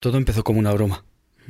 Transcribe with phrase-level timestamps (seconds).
[0.00, 1.04] Todo empezó como una broma.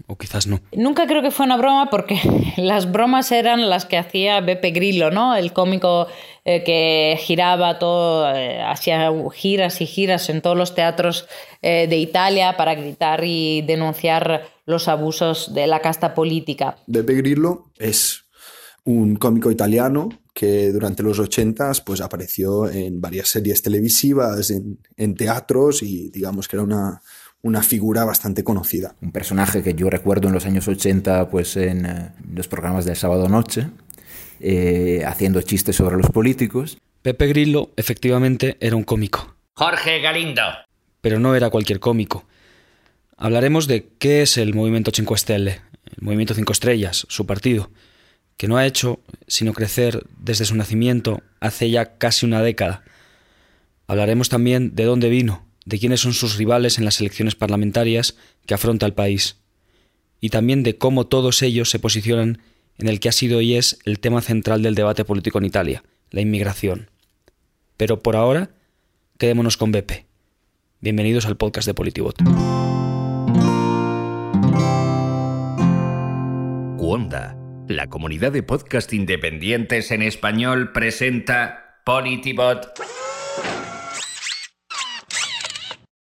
[0.07, 0.61] O quizás no.
[0.73, 2.19] Nunca creo que fue una broma porque
[2.57, 5.37] las bromas eran las que hacía Beppe Grillo, ¿no?
[5.37, 6.07] El cómico
[6.45, 11.27] eh, que giraba todo, eh, hacía giras y giras en todos los teatros
[11.63, 16.77] eh, de Italia para gritar y denunciar los abusos de la casta política.
[16.87, 18.25] Beppe Grillo es
[18.85, 25.15] un cómico italiano que durante los 80 pues apareció en varias series televisivas, en, en
[25.15, 27.03] teatros y digamos que era una,
[27.43, 28.95] una figura bastante conocida.
[29.01, 32.97] Un personaje que yo recuerdo en los años 80 pues en eh, los programas del
[32.97, 33.69] sábado noche,
[34.41, 36.79] eh, haciendo chistes sobre los políticos.
[37.03, 39.35] Pepe Grillo efectivamente era un cómico.
[39.55, 40.43] Jorge Galindo.
[41.01, 42.25] Pero no era cualquier cómico.
[43.17, 47.71] Hablaremos de qué es el Movimiento Cinco Stelle, el Movimiento Cinco Estrellas, su partido,
[48.37, 52.83] que no ha hecho sino crecer desde su nacimiento hace ya casi una década.
[53.87, 58.55] Hablaremos también de dónde vino, de quiénes son sus rivales en las elecciones parlamentarias que
[58.55, 59.37] afronta el país,
[60.21, 62.43] y también de cómo todos ellos se posicionan
[62.77, 65.85] en el que ha sido y es el tema central del debate político en Italia,
[66.11, 66.91] la inmigración.
[67.77, 68.51] Pero por ahora,
[69.17, 70.07] quedémonos con Beppe.
[70.81, 72.17] Bienvenidos al podcast de Politibot.
[76.79, 77.37] Cuonda,
[77.69, 82.73] la comunidad de podcast independientes en español, presenta Politibot.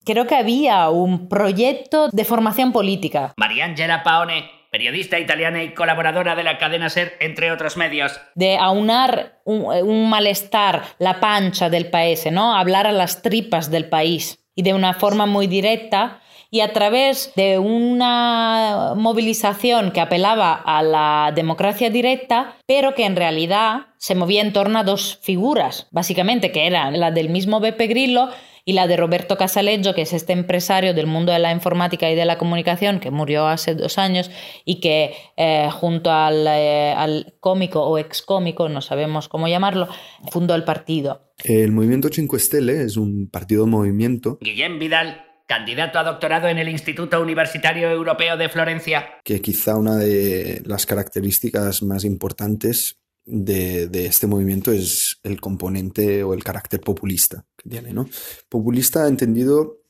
[0.08, 3.34] Creo que había un proyecto de formación política.
[3.36, 8.18] Mariangela Paone, periodista italiana y colaboradora de la cadena SER, entre otros medios.
[8.34, 12.56] De aunar un, un malestar, la pancha del país, ¿no?
[12.56, 14.40] Hablar a las tripas del país.
[14.56, 20.84] Y de una forma muy directa y a través de una movilización que apelaba a
[20.84, 26.54] la democracia directa, pero que en realidad se movía en torno a dos figuras, básicamente,
[26.54, 28.30] que eran la del mismo Beppe Grillo
[28.68, 32.16] y la de Roberto Casaleggio, que es este empresario del mundo de la informática y
[32.16, 34.30] de la comunicación que murió hace dos años
[34.66, 39.88] y que eh, junto al, eh, al, cómico o ex cómico, no sabemos cómo llamarlo,
[40.32, 41.32] fundó el partido.
[41.46, 44.38] El Movimiento 5 Stelle es un partido movimiento.
[44.42, 49.08] Guillem Vidal, candidato a doctorado en el Instituto Universitario Europeo de Florencia.
[49.24, 56.24] Que quizá una de las características más importantes de, de, este movimiento es el componente
[56.24, 58.08] o el carácter populista que tiene, ¿no?
[58.50, 59.82] Populista entendido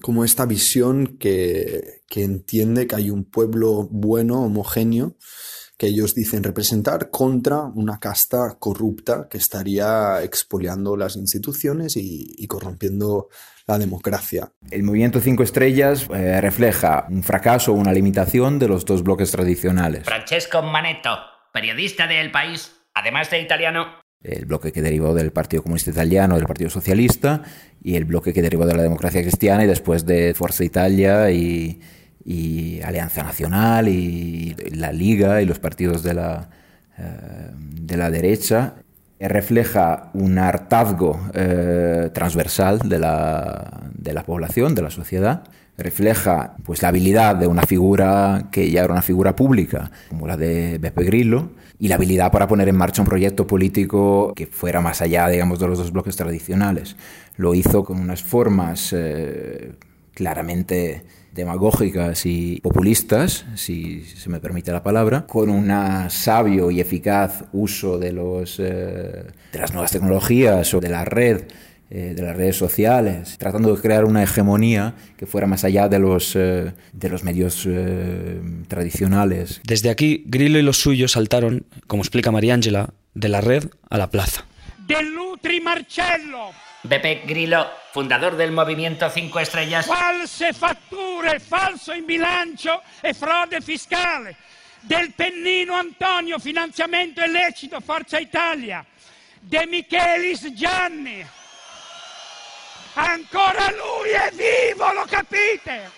[0.00, 5.16] como esta visión que, que entiende que hay un pueblo bueno, homogéneo,
[5.78, 12.46] que ellos dicen representar contra una casta corrupta que estaría expoliando las instituciones y, y
[12.46, 13.28] corrompiendo
[13.66, 14.52] la democracia.
[14.70, 19.30] El movimiento Cinco Estrellas eh, refleja un fracaso o una limitación de los dos bloques
[19.30, 20.04] tradicionales.
[20.04, 21.10] Francesco Manetto,
[21.52, 23.86] periodista de El País, además de italiano.
[24.22, 27.42] El bloque que derivó del Partido Comunista Italiano, del Partido Socialista,
[27.82, 31.80] y el bloque que derivó de la democracia cristiana y después de Forza Italia y,
[32.84, 36.48] Alianza Nacional y la Liga y los partidos de la,
[36.98, 38.74] eh, de la derecha
[39.28, 45.44] refleja un hartazgo eh, transversal de la, de la, población, de la sociedad,
[45.82, 50.36] refleja pues, la habilidad de una figura que ya era una figura pública, como la
[50.36, 54.80] de Beppe Grillo, y la habilidad para poner en marcha un proyecto político que fuera
[54.80, 56.96] más allá, digamos, de los dos bloques tradicionales.
[57.36, 59.72] Lo hizo con unas formas eh,
[60.14, 65.72] claramente demagógicas y populistas, si se me permite la palabra, con un
[66.10, 71.44] sabio y eficaz uso de, los, eh, de las nuevas tecnologías o de la red,
[71.94, 75.98] eh, de las redes sociales, tratando de crear una hegemonía que fuera más allá de
[75.98, 79.60] los, eh, de los medios eh, tradicionales.
[79.62, 84.08] Desde aquí, Grillo y los suyos saltaron, como explica Mariangela, de la red a la
[84.08, 84.46] plaza.
[84.86, 86.52] Del Nutri Marcello.
[86.82, 89.84] Beppe Grillo, fundador del Movimiento 5 Estrellas.
[89.84, 94.34] False fatture, falso in bilancio e frode fiscale.
[94.80, 98.82] Del Pennino Antonio, finanziamento illecito, Forza Italia.
[99.38, 101.22] De Michelis Gianni.
[102.94, 105.90] Ancora lui è vivo, lo capite?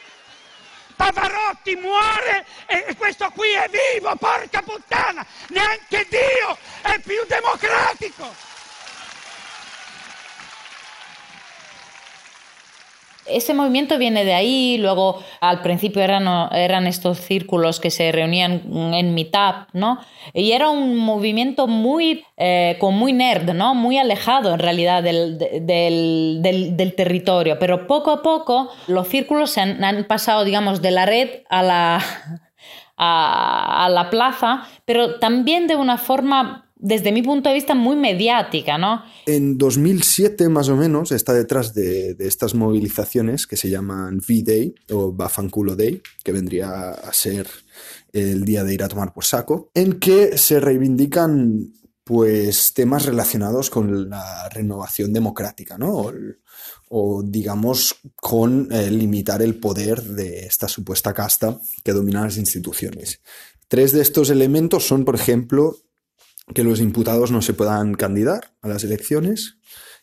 [0.94, 5.26] Pavarotti muore e questo qui è vivo, porca puttana!
[5.48, 8.53] Neanche Dio è più democratico!
[13.26, 18.62] Ese movimiento viene de ahí, luego al principio eran, eran estos círculos que se reunían
[18.94, 19.98] en mitad, ¿no?
[20.32, 23.74] Y era un movimiento muy, eh, con muy nerd, ¿no?
[23.74, 29.60] Muy alejado en realidad del, del, del, territorio, pero poco a poco los círculos se
[29.60, 32.04] han, pasado, digamos, de la red a la,
[32.96, 38.76] a la plaza, pero también de una forma desde mi punto de vista, muy mediática,
[38.76, 39.02] ¿no?
[39.24, 45.10] En 2007, más o menos, está detrás de, estas movilizaciones que se llaman V-Day o
[45.10, 47.48] Bafanculo Day, que vendría a ser
[48.12, 51.72] el día de ir a tomar por saco, en que se reivindican
[52.04, 56.12] pues temas relacionados con la renovación democrática, ¿no?
[56.90, 63.22] O, digamos con eh, limitar el poder de esta supuesta casta que domina las instituciones.
[63.68, 65.78] Tres de estos elementos son, por ejemplo,
[66.52, 69.56] que los imputados no se puedan candidatar a las elecciones,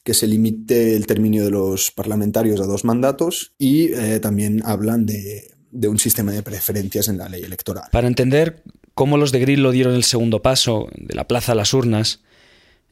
[0.04, 5.06] que se limite el término de los parlamentarios a dos mandatos y eh, también hablan
[5.06, 7.86] de, de, un sistema de preferencias en la ley electoral.
[7.92, 8.64] Para entender
[8.96, 12.22] cómo los de Grillo dieron el segundo paso de la plaza a las urnas,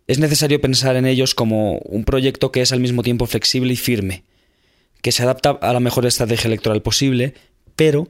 [0.08, 3.78] es necesario pensar en ellos como un proyecto que es al mismo tiempo flexible y
[3.78, 4.24] firme,
[5.02, 7.34] que se adapta a la mejor estrategia electoral posible,
[7.76, 8.08] pero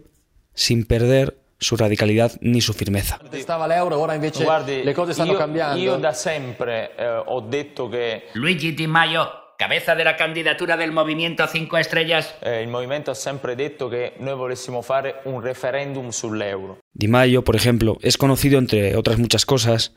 [0.53, 3.19] sin perder su radicalidad ni su firmeza.
[7.91, 12.35] Eh, Luigi Di Maio, cabeza de la candidatura del Movimiento 5 Estrellas.
[12.41, 16.77] Eh, il movimento ha sempre detto che noi volessimo fare un referendum sull'euro.
[16.91, 19.93] Di Maio, por ejemplo, es conocido entre otras muchas cosas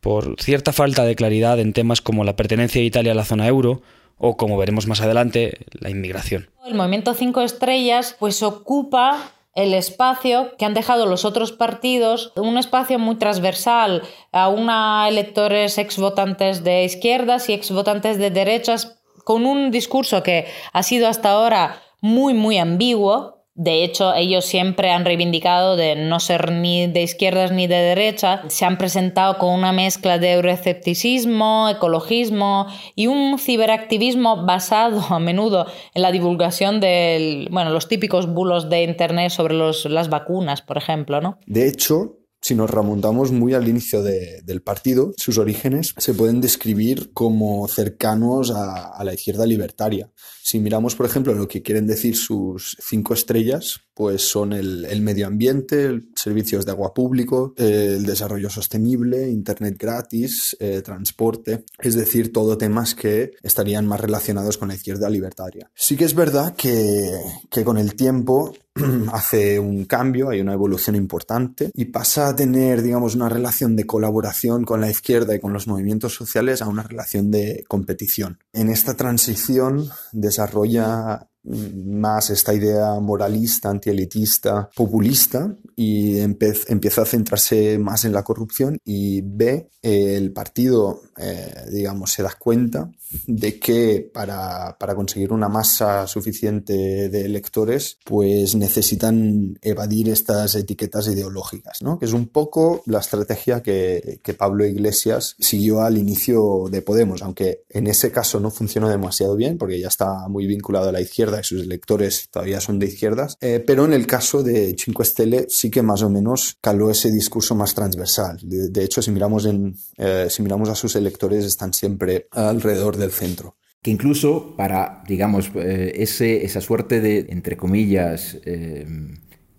[0.00, 3.46] por cierta falta de claridad en temas como la pertenencia de Italia a la zona
[3.46, 3.80] euro
[4.18, 6.48] o, como veremos más adelante, la inmigración.
[6.66, 12.58] El movimiento 5 estrellas pues ocupa el espacio que han dejado los otros partidos, un
[12.58, 19.00] espacio muy transversal a una electores ex votantes de izquierdas y ex votantes de derechas,
[19.24, 24.90] con un discurso que ha sido hasta ahora muy, muy ambiguo, de hecho, ellos siempre
[24.90, 28.42] han reivindicado de no ser ni de izquierdas ni de derecha.
[28.48, 35.66] Se han presentado con una mezcla de euroescepticismo, ecologismo y un ciberactivismo basado a menudo
[35.94, 40.76] en la divulgación de bueno, los típicos bulos de Internet sobre los, las vacunas, por
[40.76, 41.22] ejemplo.
[41.22, 41.38] ¿no?
[41.46, 47.10] De hecho, si nos remontamos muy al inicio del partido, sus orígenes se pueden describir
[47.12, 50.12] como cercanos a, la izquierda libertaria.
[50.44, 55.26] Si miramos, por ejemplo, lo que quieren decir sus cinco estrellas, pues son el, medio
[55.26, 62.56] ambiente, servicios de agua público, el desarrollo sostenible, internet gratis, eh, transporte, es decir, todo
[62.56, 65.68] temas que estarían más relacionados con la izquierda libertaria.
[65.74, 67.10] Sí que es verdad que,
[67.50, 68.54] que con el tiempo
[69.12, 73.86] hace un cambio, hay una evolución importante y pasa a tener, digamos, una relación de
[73.86, 78.38] colaboración con la izquierda y con los movimientos sociales a una relación de competición.
[78.52, 88.04] En esta transición desarrolla más esta idea moralista, antielitista, populista y empieza a centrarse más
[88.04, 92.90] en la corrupción y ve el partido, eh, digamos, se da cuenta
[93.28, 101.06] de que para, para, conseguir una masa suficiente de electores, pues necesitan evadir estas etiquetas
[101.06, 102.00] ideológicas, ¿no?
[102.00, 107.22] que es un poco la estrategia que, que Pablo Iglesias siguió al inicio de Podemos,
[107.22, 111.00] aunque en ese caso no funcionó demasiado bien porque ya está muy vinculado a la
[111.00, 115.04] izquierda y sus electores todavía son de izquierdas, eh, pero en el caso de Cinque
[115.04, 118.38] Stelle sí que más o menos caló ese discurso más transversal.
[118.42, 119.48] De, hecho, si miramos,
[119.96, 125.50] eh, si miramos a sus electores, están siempre alrededor del centro que incluso para, digamos,
[125.54, 128.36] eh, ese, esa suerte de, entre comillas,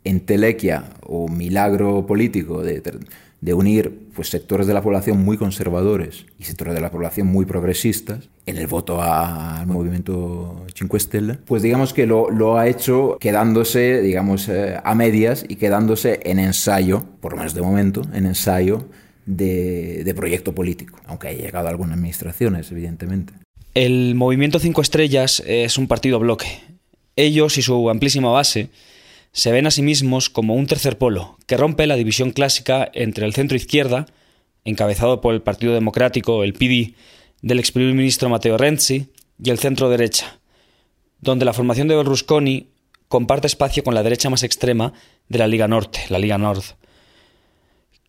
[0.04, 2.82] entelequia o milagro político de,
[3.48, 7.46] de unir pues, sectores de la población muy conservadores y sectores de la población muy
[7.46, 13.16] progresistas en el voto al movimiento Cinque Stelle, pues digamos que lo, lo ha hecho
[13.22, 18.26] quedándose, digamos, eh, a medias y quedándose en ensayo, por lo menos de momento, en
[18.26, 18.90] ensayo
[19.26, 23.32] de, de proyecto político, aunque haya llegado a algunas administraciones, evidentemente.
[23.76, 26.48] El movimiento Cinco Estrellas es un partido bloque.
[27.16, 28.68] Ellos y su amplísima base
[29.38, 33.24] se ven a sí mismos como un tercer polo que rompe la división clásica entre
[33.24, 34.08] el centro izquierda,
[34.66, 36.96] encabezado por el Partido Democrático, el PD,
[37.44, 40.40] del ex primer ministro Matteo Renzi, y el centro derecha,
[41.22, 42.72] donde la formación de Berlusconi
[43.10, 44.94] comparte espacio con la derecha más extrema
[45.30, 46.64] de la Liga Norte, la Liga Nord,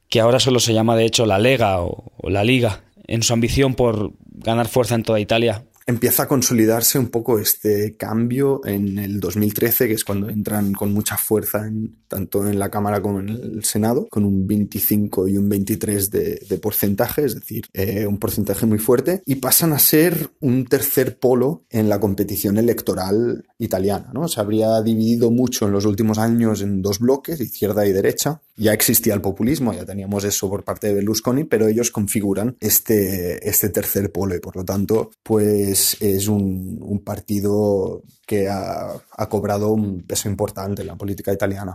[0.09, 3.35] que ahora solo se llama de hecho la Lega o, o la Liga, en su
[3.35, 8.99] ambición por ganar fuerza en toda Italia empieza a consolidarse un poco este cambio en
[8.99, 13.21] el 2013, que es cuando entran con mucha fuerza en, tanto en la Cámara como
[13.21, 18.19] en el Senado, con un 25 y un 23 de, porcentaje, es decir, eh, un
[18.19, 24.11] porcentaje muy fuerte, y pasan a ser un tercer polo en la competición electoral italiana.
[24.13, 24.29] ¿no?
[24.29, 28.43] Se habría dividido mucho en los últimos años en dos bloques, izquierda y derecha.
[28.57, 33.49] Ya existía el populismo, ya teníamos eso por parte de Berlusconi, pero ellos configuran este,
[33.49, 39.71] este tercer polo y por lo tanto, pues es, un, partido que ha, ha cobrado
[39.71, 41.75] un peso importante en la política italiana.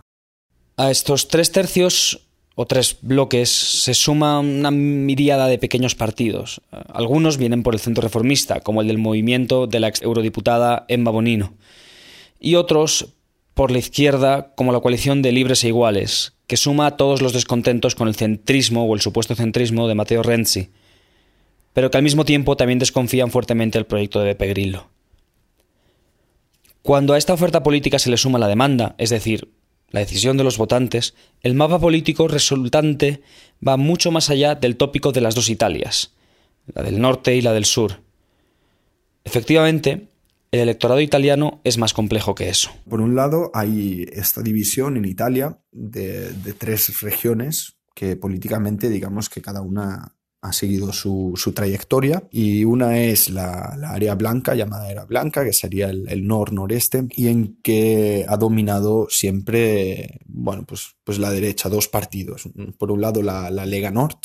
[0.77, 6.62] A estos tres tercios o tres bloques se suma una miríada de pequeños partidos.
[6.72, 11.12] Algunos vienen por el centro reformista, como el del movimiento de la ex eurodiputada Emma
[11.12, 11.53] Bonino,
[12.39, 13.07] y otros
[13.53, 17.33] por la izquierda, como la coalición de libres e iguales, que suma a todos los
[17.33, 20.69] descontentos con el centrismo o el supuesto centrismo de Matteo Renzi,
[21.74, 24.88] pero que al mismo tiempo también desconfían fuertemente del proyecto de Beppe Grillo.
[26.82, 29.53] Cuando a esta oferta política se le suma la demanda, es decir,
[29.89, 33.22] la decisión de los votantes, el mapa político resultante
[33.65, 36.13] va mucho más allá del tópico de las dos Italias,
[36.74, 38.01] la del norte y la del sur.
[39.24, 40.10] Efectivamente,
[40.51, 42.72] el electorado italiano es más complejo que eso.
[42.89, 49.30] Por un lado, hay esta división en Italia de, de tres regiones que políticamente digamos
[49.30, 54.54] que cada una ha seguido su, su, trayectoria y una es la, la, área blanca,
[54.56, 60.66] llamada área blanca, que sería el, el nor-noreste, y en que ha dominado siempre, bueno,
[60.66, 62.50] pues, pues la derecha, dos partidos.
[62.78, 64.18] Por un lado la, la Lega Nord,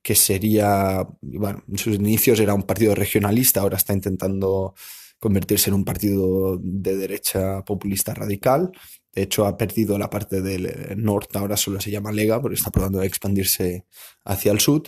[0.00, 4.74] que sería, bueno, en sus inicios era un partido regionalista, ahora está intentando
[5.18, 8.70] convertirse en un partido de derecha populista radical.
[9.14, 12.70] De hecho, ha perdido la parte del norte, ahora solo se llama Lega, porque está
[12.70, 13.84] probando de expandirse
[14.24, 14.82] hacia el sur,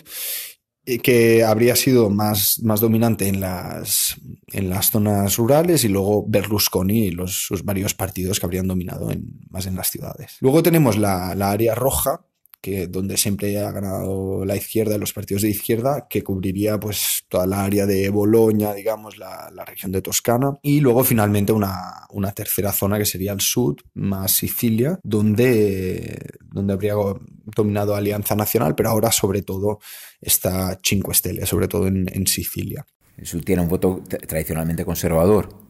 [1.03, 4.15] que habría sido más, más dominante en las,
[4.51, 9.39] en las zonas rurales y luego Berlusconi y los, varios partidos que habrían dominado en,
[9.49, 10.37] más en las ciudades.
[10.41, 12.25] Luego tenemos la, la área roja,
[12.65, 17.45] que donde siempre ha ganado la izquierda, los partidos de izquierda, que cubriría pues toda
[17.45, 22.31] la área de Boloña, digamos, la, la región de Toscana, y luego finalmente una, una,
[22.31, 26.95] tercera zona que sería el sur, más Sicilia, donde, donde habría
[27.55, 29.77] dominado Alianza Nacional, pero ahora sobre todo
[30.19, 32.83] está Cinque Stelle, sobre todo en, en Sicilia.
[33.15, 35.64] El sur tiene un voto tradicionalmente conservador,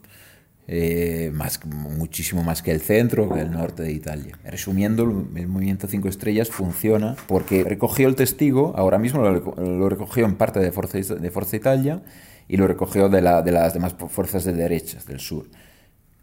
[0.68, 4.40] eh, más, muchísimo más que el centro, que el norte de Italia.
[4.44, 5.04] Resumiendo,
[5.36, 10.60] el movimiento 5 estrellas funciona porque recogió el testigo, ahora mismo lo, recogió en parte
[10.60, 12.02] de Forza, de Forza Italia
[12.48, 15.46] y lo recogió de, la, de, las demás fuerzas de derechas del sur.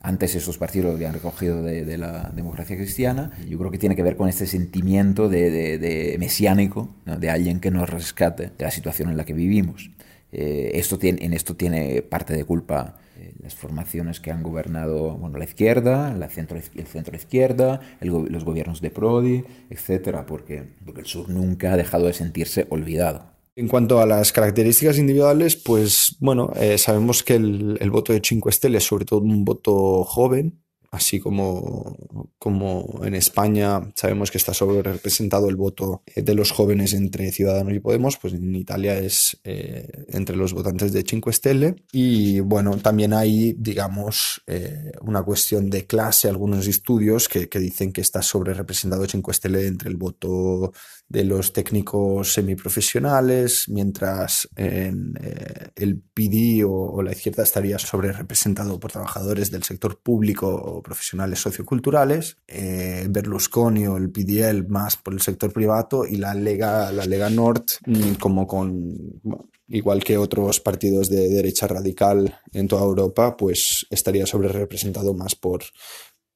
[0.00, 3.30] Antes esos partidos lo habían recogido de, la democracia cristiana.
[3.49, 7.88] Yo creo que tiene que ver con este sentimiento de, mesiánico, de alguien que nos
[7.88, 9.92] rescate de la situación en la que vivimos.
[10.32, 12.96] Eh, esto tiene, en esto tiene parte de culpa
[13.40, 18.81] las formaciones que han gobernado bueno, la izquierda, la centro, el centro izquierda, los gobiernos
[18.81, 23.33] de Prodi, etcétera, porque, porque el sur nunca ha dejado de sentirse olvidado.
[23.54, 28.23] En cuanto a las características individuales, pues bueno, eh, sabemos que el, el, voto de
[28.25, 30.62] Cinque Stelle es sobre todo un voto joven,
[30.92, 31.96] así como,
[32.38, 37.72] como en España sabemos que está sobre representado el voto de los jóvenes entre Ciudadanos
[37.72, 41.76] y Podemos, pues en Italia es eh, entre los votantes de Cinque Stelle.
[41.92, 47.90] Y bueno, también hay, digamos, eh, una cuestión de clase, algunos estudios que, que dicen
[47.90, 50.72] que está sobre representado Cinque Stelle entre el voto
[51.12, 58.12] de los técnicos semiprofesionales, mientras en, eh, el PD o, o, la izquierda estaría sobre
[58.12, 64.97] representado por trabajadores del sector público o profesionales socioculturales, eh, Berlusconi o el PDL más
[64.97, 70.02] por el sector privado y la Lega, la Lega Nord mm, como con, bueno, igual
[70.02, 75.62] que otros partidos de derecha radical en toda Europa, pues estaría sobre representado más por,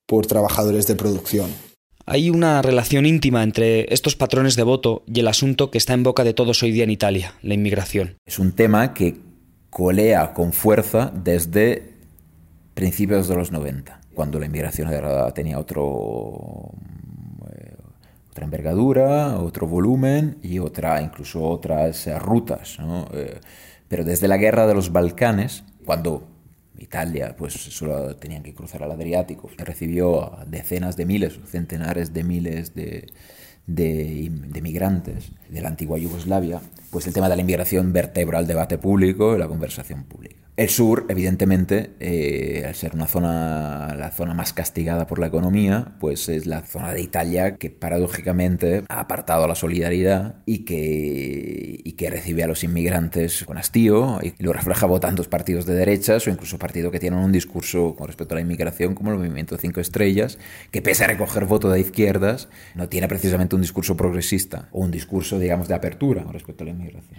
[0.06, 1.50] por trabajadores de producción.
[2.08, 6.04] Hay una relación íntima entre estos patrones de voto y el asunto que está en
[6.04, 8.14] boca de todos hoy día en Italia, la inmigración.
[8.24, 9.16] Es un tema que
[9.70, 11.94] colea con fuerza desde
[12.74, 14.88] principios de los 90, cuando la inmigración
[15.34, 16.70] tenía otro,
[17.50, 17.74] eh,
[18.30, 22.78] otra envergadura, otro volumen y otra, incluso otras eh, rutas.
[22.78, 23.08] ¿no?
[23.14, 23.40] Eh,
[23.88, 26.35] pero desde la guerra de los Balcanes, cuando
[26.78, 29.50] Italia, pues solo tenían que cruzar al Adriático.
[29.58, 33.06] Recibió a decenas de miles, centenares de miles de,
[33.66, 38.46] de, de, migrantes de la antigua Yugoslavia, pues el tema de la inmigración vertebra el
[38.46, 40.45] debate público y la conversación pública.
[40.56, 45.96] El sur, evidentemente, eh, al ser una zona, la zona más castigada por la economía,
[46.00, 51.92] pues es la zona de Italia que paradójicamente ha apartado la solidaridad y que, y
[51.92, 56.30] que recibe a los inmigrantes con hastío y lo refleja votando partidos de derechas o
[56.30, 59.80] incluso partidos que tienen un discurso con respecto a la inmigración como el Movimiento Cinco
[59.80, 60.38] Estrellas,
[60.70, 64.90] que pese a recoger voto de izquierdas, no tiene precisamente un discurso progresista o un
[64.90, 67.18] discurso, digamos, de apertura con respecto a la inmigración.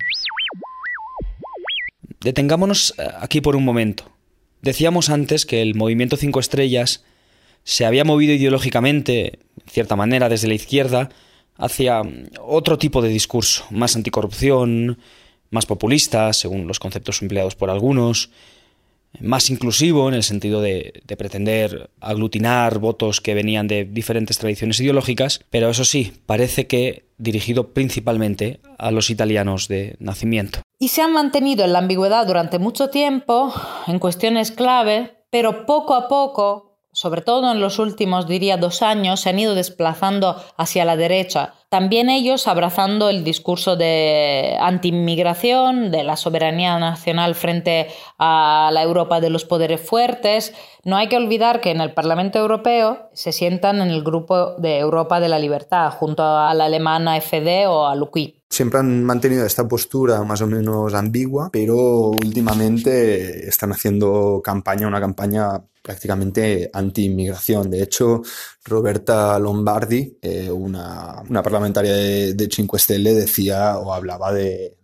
[2.28, 4.12] Detengámonos eh, aquí por un momento.
[4.62, 7.06] Decíamos antes que el movimiento Cinco Estrellas
[7.64, 11.08] se había movido ideológicamente, en cierta manera, desde la izquierda,
[11.56, 12.02] hacia
[12.42, 14.98] otro tipo de discurso, más anticorrupción,
[15.52, 18.30] más populista, según los conceptos empleados por algunos,
[19.22, 24.82] más inclusivo en el sentido de, de, pretender aglutinar votos que venían de diferentes tradiciones
[24.82, 30.67] ideológicas, pero eso sí, parece que dirigido principalmente a los italianos de nacimiento.
[30.80, 33.52] Y se han mantenido en la ambigüedad durante mucho tiempo
[33.88, 36.67] en cuestiones clave, pero poco a poco
[36.98, 41.54] sobre todo en los últimos, diría, dos años, se han ido desplazando hacia la derecha.
[41.70, 49.22] También ellos abrazando el discurso de anti-inmigración, de la soberanía nacional frente a la Europa
[49.22, 50.56] de los poderes fuertes.
[50.86, 54.80] No hay que olvidar que en el Parlamento Europeo se sientan en el grupo de
[54.80, 58.38] Europa de la Libertad, junto a la alemana FD o a l'UKIP.
[58.50, 61.76] Siempre han mantenido esta postura más o menos ambigua, pero
[62.10, 67.72] últimamente están haciendo campaña, una campaña prácticamente anti-inmigración.
[67.72, 68.22] De hecho,
[68.66, 74.76] Roberta Lombardi, eh, una, parlamentaria de, de 5 Stelle, decía o hablaba de,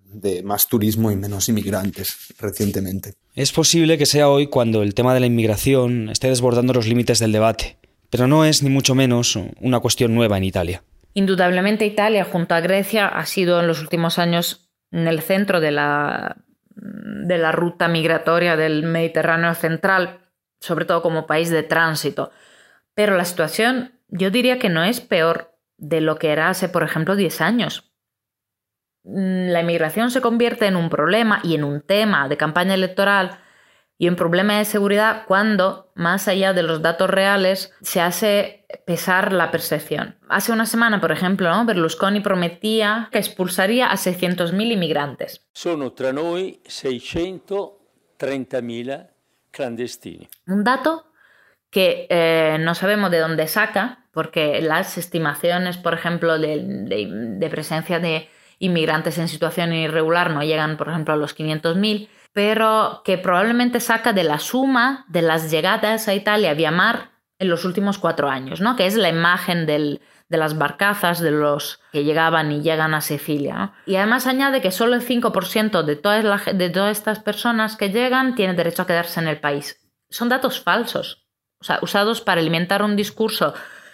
[0.46, 3.16] más turismo y menos inmigrantes recientemente.
[3.36, 7.20] Es posible que sea hoy cuando el tema de la inmigración esté desbordando los límites
[7.20, 7.78] del debate,
[8.10, 10.84] pero no es ni mucho menos una cuestión nueva en Italia.
[11.16, 15.72] Indudablemente Italia, junto a Grecia, ha sido en los últimos años en el centro de
[15.72, 16.38] la,
[16.76, 20.23] de la ruta migratoria del Mediterráneo central
[20.64, 22.32] sobre todo como país de tránsito.
[22.94, 26.84] Pero la situación yo diría que no es peor de lo que era hace, por
[26.84, 27.92] ejemplo, 10 años.
[29.04, 33.40] Mm, la inmigración se convierte en un problema y en un tema de campaña electoral
[33.98, 39.34] y un problema de seguridad cuando, más allá de los datos reales, se hace pesar
[39.34, 40.16] la percepción.
[40.30, 45.46] Hace una semana, por ejemplo, Berlusconi prometía que expulsaría a 600.000 inmigrantes.
[45.52, 49.13] Sono tra noi 630.000
[50.48, 51.06] Un dato
[51.70, 58.30] que eh, no sabemos de dónde saca, porque las estimaciones, por ejemplo, de, presencia de
[58.60, 64.14] inmigrantes en situación irregular no llegan, por ejemplo, a los 500.000, pero que probablemente saca
[64.14, 68.62] de la suma de las llegadas a Italia vía mar en los últimos cuatro años,
[68.62, 68.76] ¿no?
[68.76, 70.00] que es la imagen del,
[70.34, 73.74] de las barcazas de los que llegaban y llegan a Sicilia.
[73.86, 78.34] Y además añade que solo el 5% de todas, de todas estas personas que llegan
[78.34, 79.80] tiene derecho a quedarse en el país.
[80.10, 81.28] Son datos falsos,
[81.62, 83.54] o sea, usados para alimentar un discurso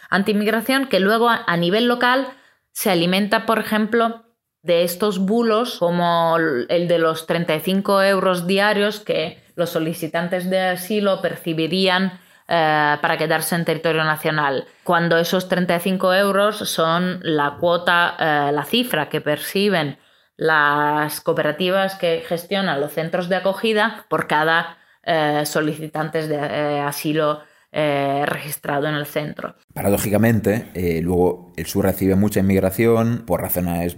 [0.10, 2.30] anti-inmigración que luego a nivel local
[2.72, 4.24] se alimenta, por ejemplo,
[4.62, 11.22] de estos bulos como el de los 35 euros diarios que los solicitantes de asilo
[11.22, 12.22] percibirían
[12.52, 18.66] eh, para quedarse en territorio nacional, cuando esos 35 euros son la cuota, eh, la
[18.66, 20.00] cifra que perciben
[20.36, 28.88] las cooperativas que gestionan los centros de acogida por cada eh, solicitante de asilo registrado
[28.88, 29.54] en el centro.
[29.76, 30.72] Paradójicamente,
[31.04, 33.96] luego el sur recibe mucha inmigración por razones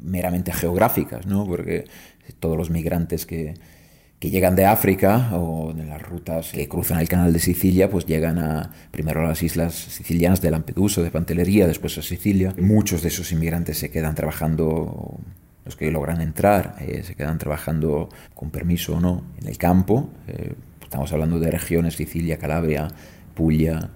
[0.00, 1.44] meramente geográficas, ¿no?
[1.44, 1.84] porque
[2.38, 3.56] todos los migrantes que,
[4.20, 8.04] que llegan de África o de las rutas que cruzan el canal de Sicilia, pues
[8.04, 12.54] llegan a primero a las islas sicilianas de Lampedusa, de Pantelería, después a Sicilia.
[12.58, 15.18] Muchos de esos inmigrantes se quedan trabajando,
[15.64, 20.10] los que logran entrar, eh, se quedan trabajando con permiso o no en el campo.
[20.28, 20.52] Eh,
[20.82, 22.88] estamos hablando de regiones Sicilia, Calabria,
[23.34, 23.88] Puglia,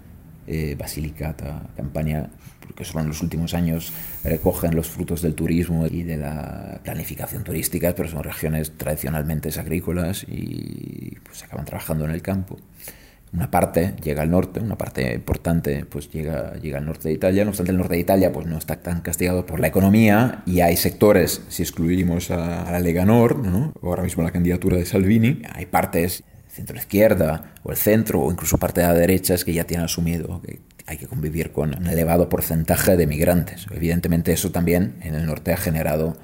[0.46, 2.30] eh, Basilicata, Campania,
[2.66, 3.92] porque solo en los últimos años
[4.24, 10.24] recogen los frutos del turismo y de la planificación turística, pero son regiones tradicionalmente agrícolas
[10.29, 12.57] y pues acaban trabajando en el campo.
[13.33, 17.44] Una parte llega al norte, una parte importante pues llega, llega al norte de Italia,
[17.44, 20.61] no obstante el norte de Italia pues no está tan castigado por la economía y
[20.61, 23.72] hay sectores, si excluimos a, la Lega Nord, ¿no?
[23.83, 28.59] ahora mismo la candidatura de Salvini, hay partes centro izquierda o el centro o incluso
[28.59, 31.87] parte de la derecha es que ya tienen asumido que hay que convivir con un
[31.87, 33.66] elevado porcentaje de migrantes.
[33.70, 36.16] Evidentemente eso también en el norte ha generado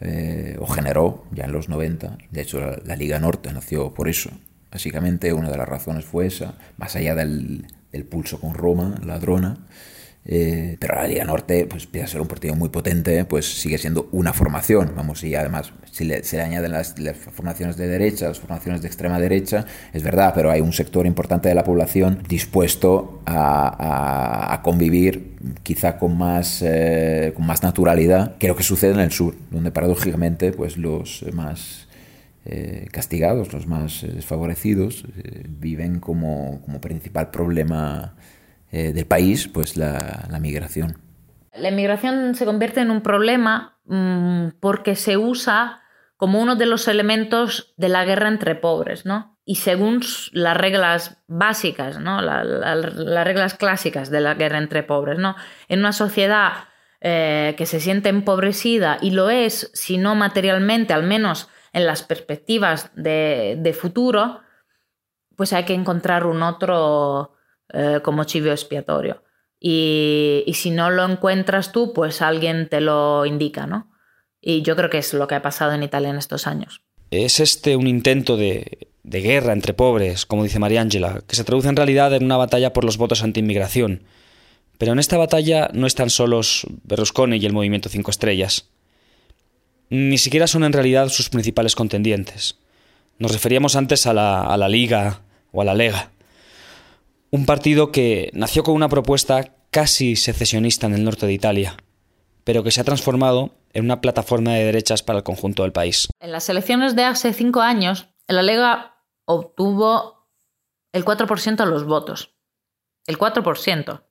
[0.00, 4.30] eh, o generó ya en los 90, de hecho la, Liga Norte nació por eso.
[4.70, 9.58] Básicamente una de las razones fue esa, más allá del, del pulso con Roma, ladrona,
[10.30, 13.78] eh, pero la Liga Norte, pues pese a ser un partido muy potente, pues sigue
[13.78, 14.92] siendo una formación.
[14.94, 16.94] Vamos, y además, si le, se le añaden las,
[17.32, 21.48] formaciones de derecha, las formaciones de extrema derecha, es verdad, pero hay un sector importante
[21.48, 28.56] de la población dispuesto a, convivir quizá con más, eh, con más naturalidad que lo
[28.56, 31.88] que sucede en el sur, donde paradójicamente pues los más
[32.44, 35.06] eh, castigados, los más desfavorecidos,
[35.48, 38.14] viven como, como principal problema
[38.70, 40.98] eh, del país, pues la, migración.
[41.54, 45.82] La migración se convierte en un problema mm, porque se usa
[46.16, 49.38] como uno de los elementos de la guerra entre pobres, ¿no?
[49.44, 50.02] Y según
[50.32, 52.20] las reglas básicas, ¿no?
[52.20, 55.36] las reglas clásicas de la guerra entre pobres, ¿no?
[55.68, 56.68] En una sociedad
[57.00, 62.02] eh, que se siente empobrecida y lo es, si no materialmente, al menos en las
[62.02, 64.40] perspectivas de, de futuro,
[65.36, 67.37] pues hay que encontrar un otro,
[67.72, 69.22] eh, como chivo expiatorio.
[69.60, 73.90] Y, y, si no lo encuentras tú, pues alguien te lo indica, ¿no?
[74.40, 76.82] Y yo creo que es lo que ha pasado en Italia en estos años.
[77.10, 81.68] ¿Es este un intento de, de guerra entre pobres, como dice Mariangela, que se traduce
[81.68, 84.04] en realidad en una batalla por los votos anti-inmigración?
[84.78, 88.68] Pero en esta batalla no están solos Berlusconi y el movimiento Cinco Estrellas.
[89.90, 92.58] Ni siquiera son en realidad sus principales contendientes.
[93.18, 96.12] Nos referíamos antes a la, a la Liga o a la Lega.
[97.30, 101.76] Un partido que nació con una propuesta casi secesionista en el norte de Italia,
[102.44, 106.08] pero que se ha transformado en una plataforma de derechas para el conjunto del país.
[106.20, 110.30] En las elecciones de hace cinco años, la Lega obtuvo
[110.92, 112.34] el 4% de los votos.
[113.06, 114.02] El 4%.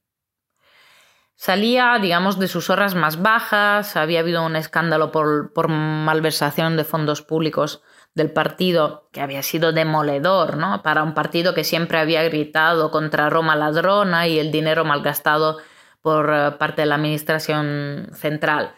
[1.36, 6.84] Salía, digamos, de sus horas más bajas, había habido un escándalo por, por malversación de
[6.84, 7.82] fondos públicos
[8.18, 10.82] del partido que había sido demoledor, ¿no?
[10.82, 15.60] Para un partido que siempre había gritado contra Roma ladrona y el dinero malgastado
[16.02, 18.74] por eh, parte de la administración central.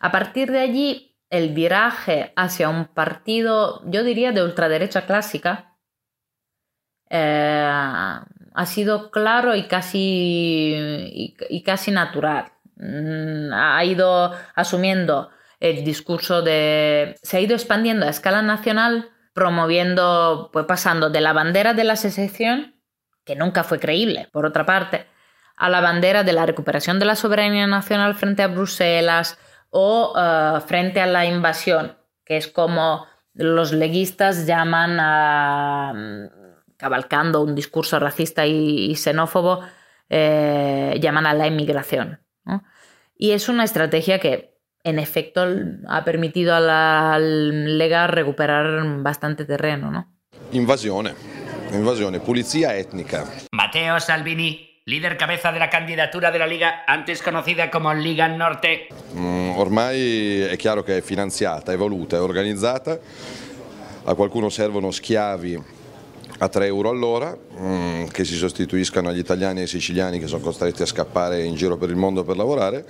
[0.00, 5.76] A partir de allí, el viraje hacia un partido, yo diría, de ultraderecha clásica,
[7.08, 7.70] eh,
[8.54, 10.74] ha sido claro y casi,
[11.48, 12.52] y, casi natural.
[12.76, 17.14] Mm, ha ido asumiendo el discurso de...
[17.22, 21.96] se ha ido expandiendo a escala nacional, promoviendo, pues pasando de la bandera de la
[21.96, 22.74] secesión,
[23.24, 25.06] que nunca fue creíble, por otra parte,
[25.56, 30.60] a la bandera de la recuperación de la soberanía nacional frente a Bruselas o eh,
[30.66, 35.92] frente a la invasión, que es como los leguistas llaman a,
[36.78, 39.60] cabalcando un discurso racista y, xenófobo,
[40.08, 42.20] eh, llaman a la inmigración.
[43.14, 44.49] Y es una estrategia que
[44.84, 45.46] en efecto
[45.88, 49.90] ha permitido a la Lega recuperar bastante terreno.
[49.90, 50.06] ¿no?
[50.52, 51.14] Invasione,
[51.72, 53.24] invasione, pulizia étnica.
[53.52, 58.88] Matteo Salvini, líder cabeza de la candidatura de la Liga, antes conocida como Liga Norte.
[59.14, 62.98] Mm, ormai è chiaro che è finanziata, è voluta, è organizzata.
[64.04, 65.62] A qualcuno servono schiavi
[66.38, 70.42] a 3 euro all'ora mm, che si sostituiscano agli italiani e ai siciliani che sono
[70.42, 72.84] costretti a scappare in giro per il mondo per lavorare.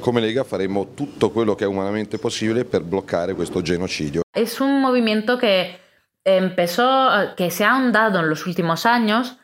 [0.00, 4.22] Come Lega faremo tutto quello che è umanamente possibile per bloccare questo genocidio.
[4.32, 5.78] Es un movimiento que
[6.24, 9.38] empezó, que se ha ahondado en los últimos años,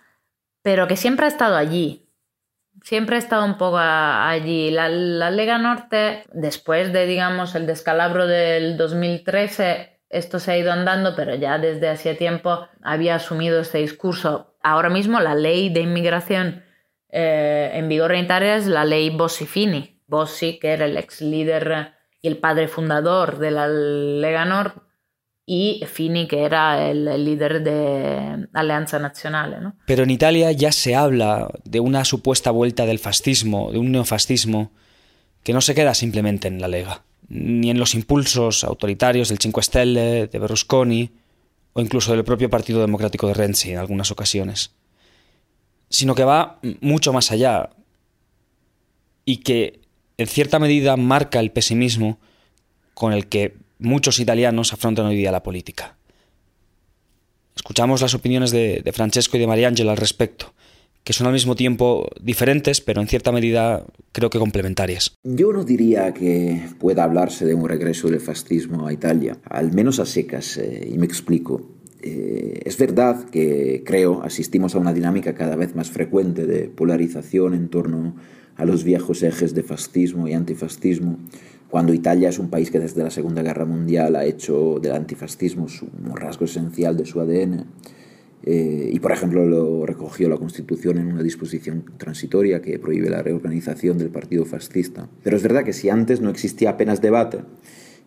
[0.63, 2.09] pero que siempre ha estado allí.
[2.83, 4.71] Siempre ha estado un poco allí.
[4.71, 10.73] La, la Lega Norte, después de, digamos, el descalabro del 2013, esto se ha ido
[10.73, 14.55] andando, pero ya desde hacía tiempo había asumido este discurso.
[14.63, 16.65] Ahora mismo la ley de inmigración
[17.09, 20.02] eh, en vigor en Italia es la ley Bossi-Fini.
[20.07, 24.73] Bossi, que era el ex líder y el padre fundador de la Lega Nord,
[25.45, 29.61] y Fini, que era el, líder de Alianza Nazionale.
[29.61, 29.77] ¿no?
[29.87, 34.71] Pero en Italia ya se habla de una supuesta vuelta del fascismo, de un neofascismo,
[35.43, 37.03] que no se queda simplemente en la Lega
[37.35, 41.11] ni en los impulsos autoritarios del Cinque Stelle, de Berlusconi
[41.73, 44.73] o incluso del propio Partido Democrático de Renzi en algunas ocasiones,
[45.89, 47.71] sino que va mucho más allá
[49.25, 49.81] y que
[50.23, 52.19] en cierta medida marca el pesimismo
[52.95, 55.97] con el que muchos italianos afrontan hoy día la política.
[57.57, 60.55] Escuchamos las opiniones de, Francesco y de Mariangela al respecto
[61.05, 65.17] que son al mismo tiempo diferentes, pero en cierta medida creo que complementarias.
[65.25, 69.99] Yo no diría que pueda hablarse de un regreso del fascismo a Italia, al menos
[69.99, 71.73] a secas, eh, y me explico.
[72.03, 77.55] Eh, es verdad que creo asistimos a una dinámica cada vez más frecuente de polarización
[77.55, 78.15] en torno
[78.59, 81.19] los viejos ejes de fascismo y antifascismo,
[81.69, 85.67] cuando Italia es un país que desde la Segunda Guerra Mundial ha hecho del antifascismo
[86.05, 87.65] un rasgo esencial de su ADN.
[88.45, 93.23] Eh, y, por ejemplo, lo recogió la Constitución en una disposición transitoria que prohíbe la
[93.23, 95.09] reorganización del partido fascista.
[95.23, 97.39] Pero es verdad que si antes no existía apenas debate,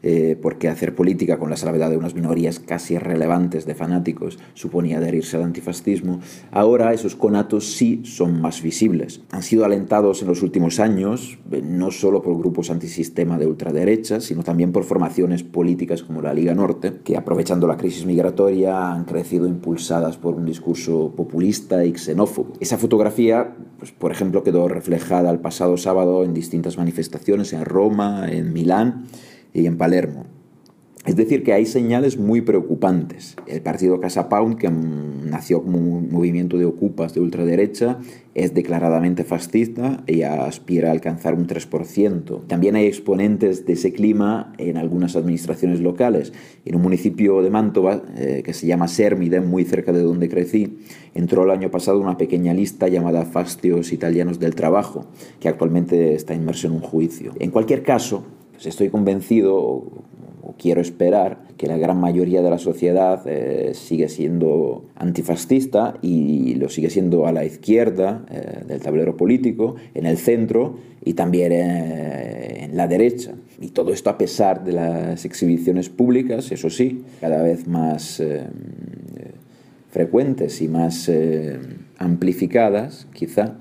[0.08, 5.00] eh, porque hacer política con la salvedad de unas minorías casi irrelevantes de fanáticos suponía
[5.00, 6.20] adherirse al antifascismo,
[6.52, 9.22] ahora esos conatos sí son más visibles.
[9.32, 14.22] Han sido alentados en los últimos años, eh, no solo por grupos antisistema de ultraderecha,
[14.22, 19.06] sino también por formaciones políticas como la Liga Norte, que aprovechando la crisis migratoria han
[19.06, 22.54] crecido impulsadas por un discurso populista y xenófobo.
[22.60, 28.28] Esa fotografía, pues, por ejemplo, quedó reflejada el pasado sábado en distintas manifestaciones en Roma,
[28.30, 29.06] en Milán,
[29.56, 30.26] y en Palermo.
[31.06, 33.36] Es decir, que hay señales muy preocupantes.
[33.46, 38.00] El partido Casa Pound, que nació como un movimiento de ocupas de ultraderecha,
[38.34, 42.48] es declaradamente fascista y aspira a alcanzar un 3%.
[42.48, 46.34] También hay exponentes de ese clima en algunas administraciones locales.
[46.66, 50.80] En un municipio de Mantova, eh, que se llama Sermide, muy cerca de donde crecí,
[51.14, 55.06] entró el año pasado una pequeña lista llamada Fastios Italianos del Trabajo,
[55.40, 57.34] que actualmente está inmerso en un juicio.
[57.40, 59.84] En cualquier caso, pues estoy convencido,
[60.58, 66.70] quiero esperar que la gran mayoría de la sociedad eh, sigue siendo antifascista y lo
[66.70, 72.66] sigue siendo a la izquierda eh, del tablero político, en el centro y también eh,
[72.66, 73.34] en la derecha.
[73.62, 78.22] Y todo esto a pesar de las exhibiciones públicas, eso sí, cada vez más
[79.92, 81.10] frecuentes y más
[81.98, 83.56] amplificadas, quizá,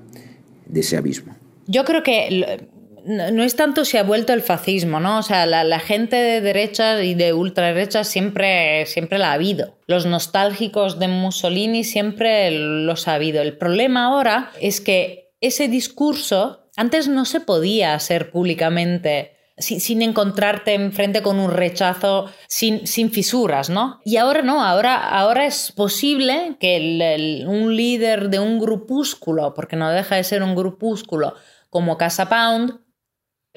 [0.67, 1.33] de ese abismo.
[1.67, 2.67] Yo creo que
[3.05, 5.19] no, es tanto si ha vuelto el fascismo, ¿no?
[5.19, 9.77] O sea, la, gente de derecha y de ultraderecha siempre, siempre la ha habido.
[9.85, 13.41] Los nostálgicos de Mussolini siempre los ha habido.
[13.41, 20.73] El problema ahora es que ese discurso antes no se podía hacer públicamente sin, encontrarte
[20.73, 24.01] enfrente con un rechazo sin, sin, fisuras, ¿no?
[24.03, 29.89] Y ahora no, ahora, ahora es posible que un líder de un grupúsculo, porque no
[29.91, 31.35] deja de ser un grupúsculo
[31.69, 32.84] como Casa Pound,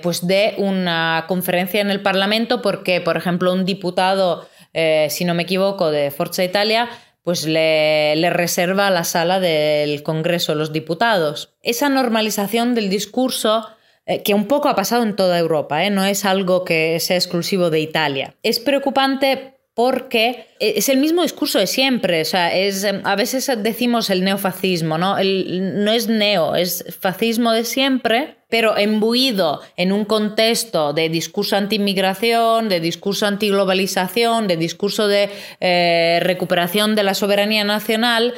[0.02, 5.34] pues de una conferencia en el Parlamento porque, por ejemplo, un diputado, eh, si no
[5.34, 6.88] me equivoco, de Forza Italia,
[7.22, 11.54] pues le, reserva la sala del Congreso de los Diputados.
[11.62, 13.68] Esa normalización del discurso,
[14.06, 15.90] eh, que un poco ha pasado en toda Europa, ¿eh?
[15.90, 21.60] no es algo que sea exclusivo de Italia, es preocupante porque es el mismo discurso
[21.60, 22.22] de siempre.
[22.22, 25.14] O sea, es, a veces decimos el neofascismo, ¿no?
[25.14, 32.68] no es neo, es fascismo de siempre, pero embuido en un contexto de discurso anti-inmigración,
[32.68, 38.34] de discurso anti-globalización, de discurso de eh, recuperación de la soberanía nacional,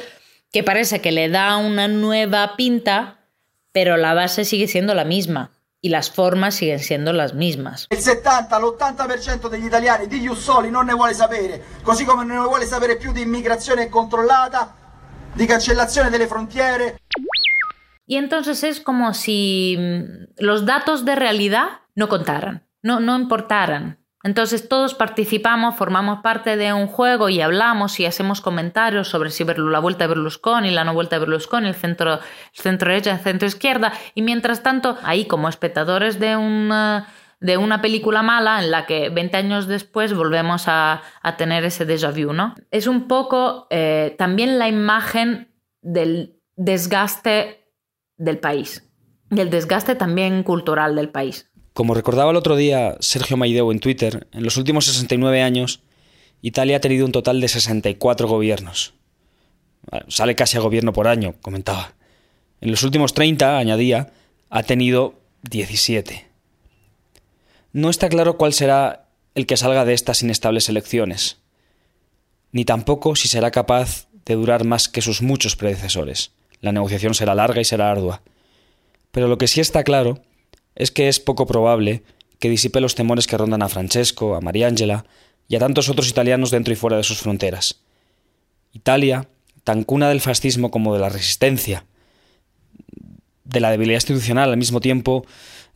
[0.51, 3.25] que parece que le da una nueva pinta,
[3.71, 5.49] pero la base sigue siendo la misma
[5.81, 7.87] y las formas siguen siendo las mismas.
[7.89, 12.47] El 70, l'80% degli italiani di Jussoli non ne vuole sapere, così come non ne
[12.47, 14.75] vuole sapere più di immigrazione controllata,
[15.33, 16.99] di cancellazione delle frontiere.
[18.05, 24.00] Y entonces es como si mm, los datos de realidad no contaran, no, no importaran.
[24.23, 29.43] Entonces todos participamos, formamos parte de un juego y hablamos y hacemos comentarios sobre si
[29.43, 32.19] la vuelta de Berlusconi, la no vuelta de Berlusconi, el centro,
[32.53, 33.93] centro derecha, el centro izquierda.
[34.13, 37.07] Y mientras tanto, ahí como espectadores de una,
[37.39, 41.01] de una película mala en la que 20 años después volvemos a,
[41.37, 42.53] tener ese déjà vu, ¿no?
[42.69, 47.67] Es un poco eh, también la imagen del desgaste
[48.17, 48.87] del país,
[49.29, 51.50] del desgaste también cultural del país.
[51.73, 55.81] Como recordaba el otro día Sergio Maideu en Twitter, en los últimos 69 años,
[56.41, 58.93] Italia ha tenido un total de 64 gobiernos.
[60.09, 61.93] Sale casi a gobierno por año, comentaba.
[62.59, 64.11] En los últimos 30, añadía,
[64.49, 66.27] ha tenido 17.
[67.73, 71.39] No está claro cuál será el que salga de estas inestables elecciones,
[72.51, 76.31] ni tampoco si será capaz de durar más que sus muchos predecesores.
[76.59, 78.21] La negociación será larga y será ardua.
[79.11, 80.21] Pero lo que sí está claro
[80.75, 82.03] es que es poco probable
[82.39, 85.05] que disipe los temores que rondan a Francesco, a Mariangela
[85.47, 87.81] y a tantos otros italianos dentro y fuera de sus fronteras.
[88.73, 89.27] Italia,
[89.63, 91.85] tan cuna del fascismo como de la resistencia,
[93.43, 95.25] de la debilidad institucional al mismo tiempo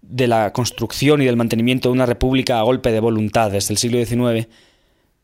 [0.01, 3.77] de la construcción y del mantenimiento de una república a golpe de voluntad desde el
[3.77, 4.47] siglo XIX,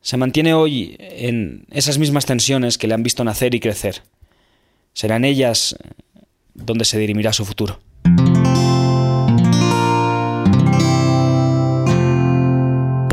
[0.01, 4.01] se mantiene hoy en esas mismas tensiones que le han visto nacer y crecer.
[4.93, 5.75] Serán ellas
[6.53, 7.79] donde se dirimirá su futuro.